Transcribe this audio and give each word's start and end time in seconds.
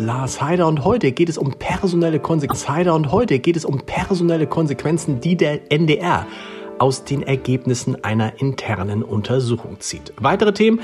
Lars 0.00 0.40
Heider 0.40 0.66
und 0.66 0.84
heute 0.84 1.12
geht 1.12 1.28
es 1.28 1.38
um 1.38 1.52
personelle 1.52 2.20
Konsequenzen. 2.20 2.68
Heider 2.68 2.94
und 2.94 3.12
heute 3.12 3.38
geht 3.38 3.56
es 3.56 3.64
um 3.64 3.80
personelle 3.80 4.46
Konsequenzen, 4.46 5.20
die 5.20 5.36
der 5.36 5.72
NDR 5.72 6.26
aus 6.78 7.04
den 7.04 7.22
Ergebnissen 7.22 8.04
einer 8.04 8.40
internen 8.40 9.02
Untersuchung 9.02 9.80
zieht. 9.80 10.12
Weitere 10.18 10.52
Themen. 10.52 10.80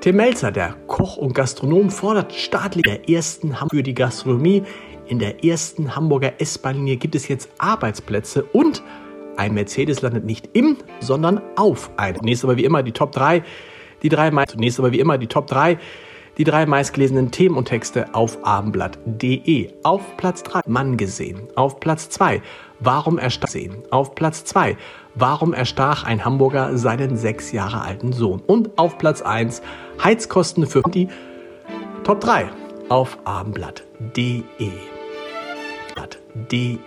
Tim 0.00 0.16
Melzer, 0.16 0.52
der 0.52 0.74
Koch 0.86 1.16
und 1.16 1.34
Gastronom, 1.34 1.90
fordert 1.90 2.34
staatlich 2.34 2.84
der 2.84 3.08
ersten 3.08 3.56
für 3.70 3.82
die 3.82 3.94
Gastronomie. 3.94 4.62
In 5.06 5.18
der 5.18 5.44
ersten 5.44 5.96
Hamburger 5.96 6.34
S-Bahn-Linie 6.38 6.96
gibt 6.96 7.14
es 7.14 7.28
jetzt 7.28 7.48
Arbeitsplätze 7.58 8.44
und 8.44 8.82
ein 9.36 9.54
Mercedes 9.54 10.02
landet 10.02 10.24
nicht 10.24 10.50
im, 10.52 10.76
sondern 11.00 11.40
auf 11.56 11.90
einem. 11.96 12.20
Nächstes 12.22 12.44
aber 12.44 12.56
wie 12.56 12.64
immer 12.64 12.82
die 12.82 12.92
Top 12.92 13.12
3. 13.12 13.42
Die 14.02 14.08
drei, 14.08 14.30
zunächst 14.46 14.78
aber 14.78 14.92
wie 14.92 15.00
immer 15.00 15.18
die 15.18 15.26
Top 15.26 15.46
3 15.46 15.78
die 16.38 16.44
drei 16.44 16.66
meistgelesenen 16.66 17.30
Themen 17.30 17.56
und 17.56 17.66
Texte 17.66 18.14
auf 18.14 18.44
abendblatt.de. 18.44 19.70
Auf 19.82 20.16
Platz 20.16 20.42
3 20.42 20.60
Mann 20.66 20.96
gesehen. 20.96 21.48
Auf 21.54 21.80
Platz 21.80 22.08
2 22.10 22.42
Warum 22.80 23.18
erstach 23.18 23.48
sehen. 23.48 23.82
Auf 23.90 24.14
Platz 24.14 24.44
2 24.44 24.76
Warum 25.14 25.54
erstach 25.54 26.04
ein 26.04 26.24
Hamburger 26.24 26.76
seinen 26.76 27.16
sechs 27.16 27.52
Jahre 27.52 27.80
alten 27.80 28.12
Sohn. 28.12 28.42
Und 28.46 28.78
auf 28.78 28.98
Platz 28.98 29.22
1 29.22 29.62
Heizkosten 30.02 30.66
für 30.66 30.82
die 30.82 31.08
Top 32.04 32.20
3 32.20 32.50
auf 32.88 33.18
abendblatt.de. 33.24 34.70
De. 36.50 36.78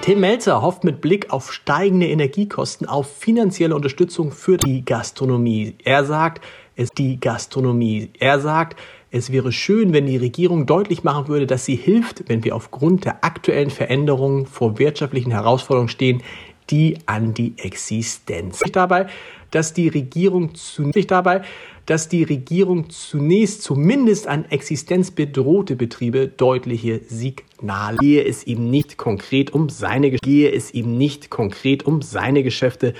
Tim 0.00 0.20
Melzer 0.20 0.62
hofft 0.62 0.84
mit 0.84 1.00
Blick 1.00 1.30
auf 1.30 1.52
steigende 1.52 2.06
Energiekosten 2.06 2.88
auf 2.88 3.10
finanzielle 3.10 3.74
Unterstützung 3.74 4.32
für 4.32 4.56
die 4.56 4.84
Gastronomie. 4.84 5.74
Er 5.84 6.04
sagt, 6.04 6.42
es 6.76 6.90
die 6.90 7.20
Gastronomie. 7.20 8.10
Er 8.18 8.40
sagt, 8.40 8.78
es 9.10 9.32
wäre 9.32 9.52
schön, 9.52 9.92
wenn 9.92 10.06
die 10.06 10.16
Regierung 10.16 10.66
deutlich 10.66 11.02
machen 11.02 11.28
würde, 11.28 11.46
dass 11.46 11.64
sie 11.64 11.76
hilft, 11.76 12.28
wenn 12.28 12.44
wir 12.44 12.54
aufgrund 12.54 13.04
der 13.04 13.24
aktuellen 13.24 13.70
Veränderungen 13.70 14.46
vor 14.46 14.78
wirtschaftlichen 14.78 15.32
Herausforderungen 15.32 15.88
stehen, 15.88 16.22
die 16.70 16.98
an 17.06 17.34
die 17.34 17.54
Existenz. 17.56 18.60
Dabei, 18.72 19.06
dass 19.50 19.72
die 19.72 19.88
Regierung 19.88 20.54
zunächst 20.54 21.10
dabei, 21.10 21.42
dass 21.86 22.08
die 22.08 22.22
Regierung 22.22 22.90
zunächst 22.90 23.62
zumindest 23.62 24.26
an 24.26 24.44
existenzbedrohte 24.44 25.74
Betriebe 25.74 26.28
deutliche 26.28 27.00
Signale 27.06 27.96
gehe 27.98 28.24
es 28.24 28.46
ihm 28.46 28.70
nicht 28.70 28.98
konkret 28.98 29.52
um 29.54 29.70
seine 29.70 30.10
gehe 30.10 30.52
es 30.52 30.74
ihm 30.74 30.98
nicht 30.98 31.30
konkret 31.30 31.86
um 31.86 32.02
seine 32.02 32.42
Geschäfte, 32.42 32.94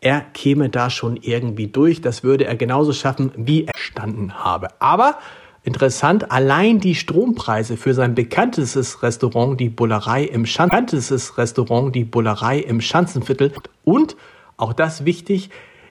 er 0.00 0.20
käme 0.20 0.68
da 0.68 0.90
schon 0.90 1.16
irgendwie 1.16 1.66
durch. 1.66 2.00
Das 2.00 2.22
würde 2.22 2.44
er 2.44 2.54
genauso 2.54 2.92
schaffen, 2.92 3.32
wie 3.36 3.64
er 3.64 3.72
standen 3.76 4.34
habe. 4.44 4.68
Aber 4.80 5.18
interessant, 5.64 6.30
allein 6.30 6.80
die 6.80 6.94
Strompreise 6.94 7.76
für 7.76 7.94
sein 7.94 8.14
bekanntestes 8.14 9.02
Restaurant, 9.02 9.58
die 9.58 9.68
Bullerei 9.68 10.24
im 10.24 10.46
Schan 10.46 10.70
Restaurant, 10.70 11.94
die 11.94 12.04
Bullerei 12.04 12.58
im 12.58 12.80
Schanzenviertel 12.80 13.52
und 13.84 14.16
auch 14.56 14.72
das 14.72 15.04
wichtig, 15.04 15.50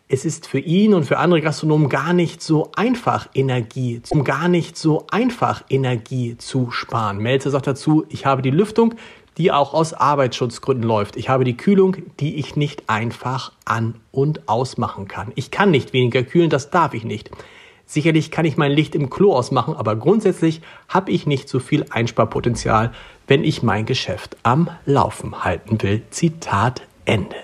es 0.09 0.23
ist 0.23 0.47
für 0.47 0.59
ihn 0.59 0.93
und 0.93 1.03
für 1.03 1.17
andere 1.17 1.41
Gastronomen 1.41 1.89
gar 1.89 2.13
nicht 2.13 2.41
so 2.41 2.71
einfach, 2.75 3.27
Energie, 3.33 4.01
um 4.09 4.23
gar 4.23 4.47
nicht 4.47 4.77
so 4.77 5.05
einfach, 5.11 5.63
Energie 5.69 6.37
zu 6.37 6.71
sparen. 6.71 7.17
Melzer 7.17 7.49
sagt 7.49 7.67
dazu, 7.67 8.05
ich 8.09 8.25
habe 8.25 8.41
die 8.41 8.51
Lüftung, 8.51 8.95
die 9.37 9.51
auch 9.51 9.73
aus 9.73 9.93
Arbeitsschutzgründen 9.93 10.87
läuft. 10.87 11.17
Ich 11.17 11.29
habe 11.29 11.43
die 11.43 11.57
Kühlung, 11.57 11.97
die 12.19 12.35
ich 12.35 12.55
nicht 12.55 12.89
einfach 12.89 13.51
an 13.65 13.95
und 14.11 14.47
ausmachen 14.47 15.07
kann. 15.07 15.31
Ich 15.35 15.51
kann 15.51 15.71
nicht 15.71 15.93
weniger 15.93 16.23
kühlen, 16.23 16.49
das 16.49 16.69
darf 16.69 16.93
ich 16.93 17.03
nicht. 17.03 17.29
Sicherlich 17.89 18.31
kann 18.31 18.43
ich 18.43 18.57
mein 18.57 18.73
Licht 18.73 18.95
im 18.95 19.09
Klo 19.09 19.33
ausmachen, 19.33 19.73
aber 19.73 19.95
grundsätzlich 19.95 20.61
habe 20.89 21.09
ich 21.09 21.25
nicht 21.25 21.47
so 21.47 21.59
viel 21.59 21.85
Einsparpotenzial, 21.89 22.91
wenn 23.27 23.45
ich 23.45 23.63
mein 23.63 23.85
Geschäft 23.85 24.35
am 24.43 24.69
Laufen 24.85 25.45
halten 25.45 25.81
will. 25.81 26.01
Zitat 26.09 26.81
Ende. 27.05 27.37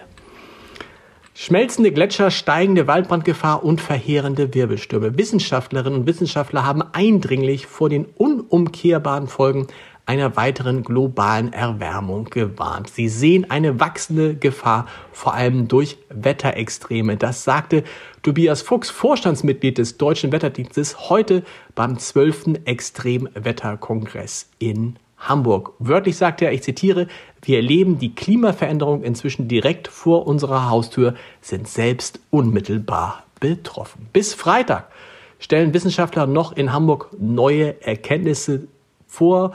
Schmelzende 1.34 1.94
Gletscher, 1.94 2.30
steigende 2.30 2.88
Waldbrandgefahr 2.88 3.64
und 3.64 3.80
verheerende 3.80 4.54
Wirbelstürme. 4.54 5.18
Wissenschaftlerinnen 5.18 6.02
und 6.02 6.08
Wissenschaftler 6.08 6.66
haben 6.66 6.84
eindringlich 6.92 7.66
vor 7.66 7.90
den 7.90 8.06
unumkehrbaren 8.06 9.28
Folgen 9.28 9.68
einer 10.06 10.36
weiteren 10.36 10.84
globalen 10.84 11.54
Erwärmung 11.54 12.26
gewarnt. 12.26 12.90
Sie 12.90 13.08
sehen 13.08 13.50
eine 13.50 13.80
wachsende 13.80 14.36
Gefahr, 14.36 14.88
vor 15.12 15.34
allem 15.34 15.68
durch 15.68 15.98
Wetterextreme. 16.10 17.16
Das 17.16 17.44
sagte 17.44 17.84
Tobias 18.22 18.62
Fuchs, 18.62 18.90
Vorstandsmitglied 18.90 19.78
des 19.78 19.98
Deutschen 19.98 20.32
Wetterdienstes, 20.32 21.10
heute 21.10 21.44
beim 21.76 21.98
12. 21.98 22.60
Extremwetterkongress 22.66 24.50
in 24.60 24.98
Hamburg. 25.18 25.72
Wörtlich 25.80 26.18
sagte 26.18 26.46
er, 26.46 26.52
ich 26.52 26.64
zitiere, 26.64 27.08
wir 27.42 27.58
erleben 27.58 27.98
die 27.98 28.14
Klimaveränderung 28.14 29.04
inzwischen 29.04 29.48
direkt 29.48 29.88
vor 29.88 30.28
unserer 30.28 30.70
Haustür, 30.70 31.16
sind 31.40 31.68
selbst 31.68 32.20
unmittelbar 32.30 33.24
betroffen. 33.40 34.08
Bis 34.12 34.34
Freitag 34.34 34.90
stellen 35.40 35.74
Wissenschaftler 35.74 36.28
noch 36.28 36.52
in 36.52 36.74
Hamburg 36.74 37.10
neue 37.18 37.82
Erkenntnisse 37.86 38.68
vor 39.08 39.54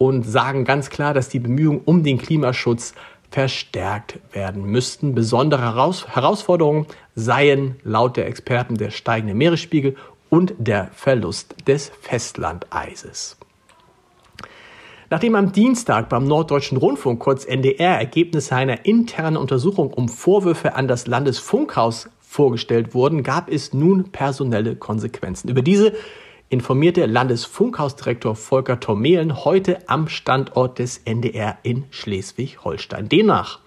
und 0.00 0.22
sagen 0.22 0.64
ganz 0.64 0.88
klar, 0.88 1.12
dass 1.12 1.28
die 1.28 1.40
Bemühungen 1.40 1.82
um 1.84 2.02
den 2.02 2.16
Klimaschutz 2.16 2.94
verstärkt 3.30 4.18
werden 4.32 4.64
müssten. 4.64 5.14
Besondere 5.14 5.60
Heraus 5.60 6.08
Herausforderungen 6.08 6.86
seien 7.14 7.76
laut 7.84 8.16
der 8.16 8.26
Experten 8.26 8.78
der 8.78 8.92
steigende 8.92 9.34
Meeresspiegel 9.34 9.96
und 10.30 10.54
der 10.56 10.88
Verlust 10.94 11.54
des 11.68 11.92
Festlandeises. 12.00 13.36
Nachdem 15.10 15.34
am 15.34 15.52
Dienstag 15.52 16.08
beim 16.08 16.24
Norddeutschen 16.24 16.78
Rundfunk 16.78 17.20
kurz 17.20 17.44
NDR 17.44 17.98
Ergebnisse 17.98 18.56
einer 18.56 18.86
internen 18.86 19.36
Untersuchung 19.36 19.92
um 19.92 20.08
Vorwürfe 20.08 20.76
an 20.76 20.88
das 20.88 21.06
Landesfunkhaus 21.06 22.08
vorgestellt 22.20 22.94
wurden, 22.94 23.22
gab 23.22 23.50
es 23.50 23.74
nun 23.74 24.04
personelle 24.12 24.76
Konsequenzen. 24.76 25.50
Über 25.50 25.60
diese 25.60 25.92
informierte 26.50 27.06
Landesfunkhausdirektor 27.06 28.34
Volker 28.34 28.80
Tormehlen 28.80 29.44
heute 29.44 29.88
am 29.88 30.08
Standort 30.08 30.80
des 30.80 30.98
NDR 30.98 31.58
in 31.62 31.84
Schleswig-Holstein. 31.90 33.08
Demnach 33.08 33.60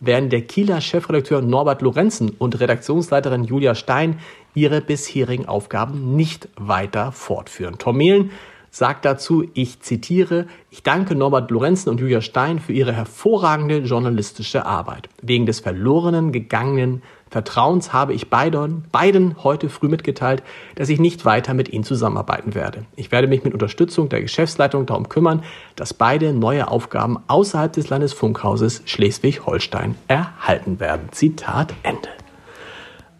werden 0.00 0.28
der 0.28 0.42
Kieler 0.42 0.82
Chefredakteur 0.82 1.40
Norbert 1.40 1.80
Lorenzen 1.80 2.28
und 2.28 2.60
Redaktionsleiterin 2.60 3.44
Julia 3.44 3.74
Stein 3.74 4.20
ihre 4.54 4.82
bisherigen 4.82 5.46
Aufgaben 5.46 6.14
nicht 6.14 6.50
weiter 6.56 7.10
fortführen. 7.10 7.78
Tormehlen 7.78 8.30
sagt 8.76 9.06
dazu, 9.06 9.48
ich 9.54 9.80
zitiere, 9.80 10.46
ich 10.70 10.82
danke 10.82 11.14
Norbert 11.14 11.50
Lorenzen 11.50 11.88
und 11.88 11.98
Julia 11.98 12.20
Stein 12.20 12.58
für 12.58 12.74
ihre 12.74 12.92
hervorragende 12.92 13.78
journalistische 13.78 14.66
Arbeit. 14.66 15.08
Wegen 15.22 15.46
des 15.46 15.60
verlorenen 15.60 16.30
gegangenen 16.30 17.02
Vertrauens 17.30 17.94
habe 17.94 18.12
ich 18.12 18.28
beiden, 18.28 18.84
beiden 18.92 19.42
heute 19.42 19.70
früh 19.70 19.88
mitgeteilt, 19.88 20.42
dass 20.74 20.90
ich 20.90 21.00
nicht 21.00 21.24
weiter 21.24 21.54
mit 21.54 21.70
ihnen 21.70 21.84
zusammenarbeiten 21.84 22.54
werde. 22.54 22.84
Ich 22.96 23.10
werde 23.10 23.28
mich 23.28 23.44
mit 23.44 23.54
Unterstützung 23.54 24.10
der 24.10 24.20
Geschäftsleitung 24.20 24.84
darum 24.84 25.08
kümmern, 25.08 25.42
dass 25.74 25.94
beide 25.94 26.34
neue 26.34 26.68
Aufgaben 26.68 27.18
außerhalb 27.28 27.72
des 27.72 27.88
Landesfunkhauses 27.88 28.82
Schleswig-Holstein 28.84 29.94
erhalten 30.06 30.80
werden. 30.80 31.08
Zitat 31.12 31.72
Ende. 31.82 32.10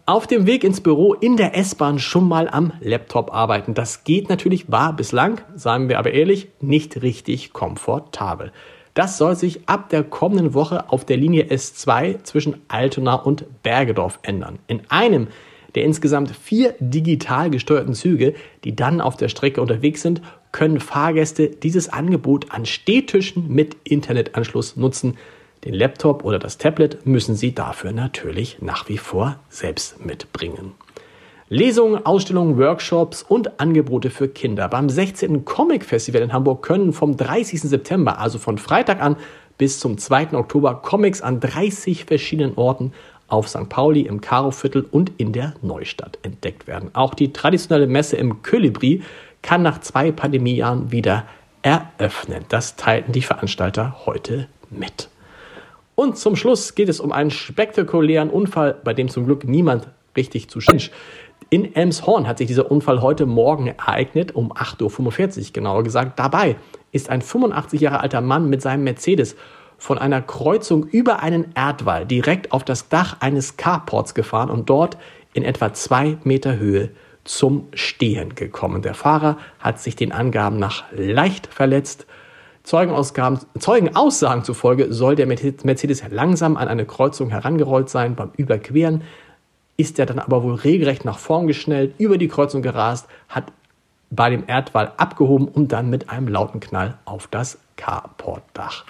Auf 0.09 0.25
dem 0.25 0.45
Weg 0.45 0.63
ins 0.63 0.79
Büro 0.79 1.15
in 1.15 1.35
der 1.35 1.57
S-Bahn 1.57 1.99
schon 1.99 2.29
mal 2.29 2.47
am 2.47 2.71
Laptop 2.79 3.33
arbeiten. 3.33 3.73
Das 3.73 4.05
geht 4.05 4.29
natürlich, 4.29 4.71
war 4.71 4.95
bislang, 4.95 5.41
sagen 5.55 5.89
wir 5.89 5.99
aber 5.99 6.13
ehrlich, 6.13 6.47
nicht 6.61 7.01
richtig 7.01 7.51
komfortabel. 7.51 8.53
Das 8.93 9.17
soll 9.17 9.35
sich 9.35 9.67
ab 9.67 9.89
der 9.89 10.05
kommenden 10.05 10.53
Woche 10.53 10.89
auf 10.91 11.03
der 11.03 11.17
Linie 11.17 11.47
S2 11.47 12.23
zwischen 12.23 12.61
Altona 12.69 13.15
und 13.15 13.61
Bergedorf 13.63 14.19
ändern. 14.21 14.59
In 14.67 14.83
einem 14.87 15.27
der 15.75 15.83
insgesamt 15.83 16.31
vier 16.31 16.75
digital 16.79 17.49
gesteuerten 17.49 17.93
Züge, 17.93 18.33
die 18.63 18.77
dann 18.77 19.01
auf 19.01 19.17
der 19.17 19.27
Strecke 19.27 19.61
unterwegs 19.61 20.03
sind, 20.03 20.21
können 20.53 20.79
Fahrgäste 20.79 21.49
dieses 21.49 21.89
Angebot 21.89 22.53
an 22.53 22.65
Stehtischen 22.65 23.49
mit 23.49 23.75
Internetanschluss 23.83 24.77
nutzen. 24.77 25.17
Den 25.67 25.73
Laptop 25.73 26.23
oder 26.23 26.39
das 26.39 26.57
Tablet 26.57 27.05
müssen 27.05 27.35
sie 27.35 27.53
dafür 27.53 27.91
natürlich 27.91 28.59
nach 28.61 28.87
wie 28.87 28.97
vor 28.97 29.35
selbst 29.49 30.05
mitbringen. 30.05 30.75
Lesungen, 31.49 32.05
Ausstellungen, 32.05 32.57
Workshops 32.57 33.21
und 33.21 33.59
Angebote 33.59 34.09
für 34.09 34.29
Kinder. 34.29 34.69
Beim 34.69 34.87
16. 34.87 35.43
Comic 35.43 35.83
Festival 35.83 36.21
in 36.21 36.31
Hamburg 36.31 36.63
können 36.63 36.93
vom 36.93 37.17
30. 37.17 37.63
September, 37.63 38.17
also 38.17 38.39
von 38.39 38.57
Freitag 38.57 39.01
an 39.01 39.17
bis 39.57 39.77
zum 39.81 39.97
2. 39.97 40.35
Oktober, 40.35 40.75
Comics 40.75 41.21
an 41.21 41.41
30 41.41 42.05
verschiedenen 42.05 42.55
Orten 42.55 42.93
auf 43.27 43.49
St. 43.49 43.67
Pauli, 43.67 44.03
im 44.03 44.21
Karoviertel 44.21 44.87
und 44.89 45.11
in 45.17 45.33
der 45.33 45.53
Neustadt 45.61 46.17
entdeckt 46.21 46.67
werden. 46.67 46.91
Auch 46.93 47.13
die 47.13 47.33
traditionelle 47.33 47.87
Messe 47.87 48.15
im 48.15 48.41
Kölibri 48.41 49.01
kann 49.41 49.63
nach 49.63 49.81
zwei 49.81 50.13
Pandemiejahren 50.13 50.93
wieder 50.93 51.25
eröffnen. 51.61 52.45
Das 52.47 52.77
teilten 52.77 53.11
die 53.11 53.21
Veranstalter 53.21 54.05
heute 54.05 54.47
mit. 54.69 55.09
Und 55.99 56.15
zum 56.15 56.35
Schluss 56.35 56.75
geht 56.75 56.89
es 56.89 56.99
um 56.99 57.11
einen 57.11 57.31
spektakulären 57.31 58.29
Unfall, 58.29 58.75
bei 58.83 58.93
dem 58.93 59.09
zum 59.09 59.25
Glück 59.25 59.45
niemand 59.45 59.87
richtig 60.15 60.47
zu 60.47 60.61
Schinsch. 60.61 60.91
In 61.49 61.73
Elmshorn 61.73 62.27
hat 62.27 62.37
sich 62.37 62.45
dieser 62.45 62.69
Unfall 62.69 63.01
heute 63.01 63.25
Morgen 63.25 63.65
ereignet, 63.65 64.35
um 64.35 64.53
8.45 64.53 65.39
Uhr 65.39 65.53
genauer 65.53 65.83
gesagt. 65.83 66.19
Dabei 66.19 66.57
ist 66.91 67.09
ein 67.09 67.23
85 67.23 67.81
Jahre 67.81 68.01
alter 68.01 68.21
Mann 68.21 68.47
mit 68.47 68.61
seinem 68.61 68.83
Mercedes 68.83 69.35
von 69.79 69.97
einer 69.97 70.21
Kreuzung 70.21 70.85
über 70.85 71.23
einen 71.23 71.53
Erdwall 71.55 72.05
direkt 72.05 72.51
auf 72.51 72.63
das 72.63 72.89
Dach 72.89 73.17
eines 73.21 73.57
Carports 73.57 74.13
gefahren 74.13 74.51
und 74.51 74.69
dort 74.69 74.99
in 75.33 75.43
etwa 75.43 75.73
zwei 75.73 76.17
Meter 76.23 76.59
Höhe 76.59 76.91
zum 77.23 77.69
Stehen 77.73 78.35
gekommen. 78.35 78.83
Der 78.83 78.93
Fahrer 78.93 79.37
hat 79.59 79.79
sich 79.79 79.95
den 79.95 80.11
Angaben 80.11 80.59
nach 80.59 80.83
leicht 80.91 81.47
verletzt. 81.47 82.05
Zeugenaussagen 82.67 84.43
zufolge 84.43 84.91
soll 84.93 85.15
der 85.15 85.25
Mercedes 85.25 86.03
langsam 86.09 86.57
an 86.57 86.67
eine 86.67 86.85
Kreuzung 86.85 87.29
herangerollt 87.29 87.87
sein. 87.87 88.15
Beim 88.15 88.31
Überqueren 88.35 89.03
ist 89.77 89.97
er 89.99 90.05
dann 90.05 90.19
aber 90.19 90.43
wohl 90.43 90.55
regelrecht 90.55 91.05
nach 91.05 91.17
vorn 91.17 91.47
geschnellt, 91.47 91.93
über 91.97 92.17
die 92.17 92.27
Kreuzung 92.27 92.61
gerast, 92.61 93.07
hat 93.29 93.53
bei 94.09 94.29
dem 94.29 94.43
Erdwall 94.47 94.91
abgehoben, 94.97 95.47
um 95.47 95.69
dann 95.69 95.89
mit 95.89 96.09
einem 96.09 96.27
lauten 96.27 96.59
Knall 96.59 96.97
auf 97.05 97.27
das 97.27 97.57
Carportdach 97.77 98.83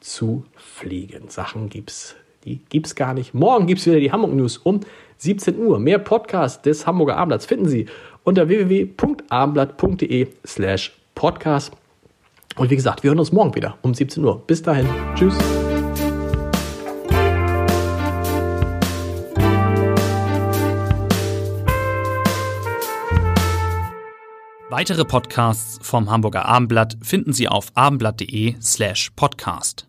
zu 0.00 0.46
fliegen. 0.56 1.28
Sachen 1.28 1.68
gibt's, 1.68 2.16
die 2.46 2.60
gibt's 2.70 2.94
gar 2.94 3.12
nicht. 3.12 3.34
Morgen 3.34 3.66
gibt's 3.66 3.84
wieder 3.84 4.00
die 4.00 4.10
Hamburg 4.10 4.32
News 4.32 4.56
um 4.56 4.80
17 5.18 5.58
Uhr. 5.58 5.78
Mehr 5.78 5.98
Podcasts 5.98 6.62
des 6.62 6.86
Hamburger 6.86 7.18
Abendblatts 7.18 7.44
finden 7.44 7.68
Sie 7.68 7.84
unter 8.24 8.48
www.abendblatt.de 8.48 10.28
slash 10.46 10.96
podcast. 11.14 11.72
Und 12.58 12.70
wie 12.70 12.76
gesagt, 12.76 13.02
wir 13.02 13.10
hören 13.10 13.20
uns 13.20 13.32
morgen 13.32 13.54
wieder 13.54 13.78
um 13.82 13.94
17 13.94 14.24
Uhr. 14.24 14.44
Bis 14.46 14.62
dahin. 14.62 14.86
Tschüss. 15.14 15.34
Weitere 24.70 25.04
Podcasts 25.04 25.78
vom 25.82 26.10
Hamburger 26.10 26.44
Abendblatt 26.44 26.98
finden 27.02 27.32
Sie 27.32 27.48
auf 27.48 27.68
abendblatt.de 27.74 28.56
slash 28.60 29.10
podcast. 29.16 29.87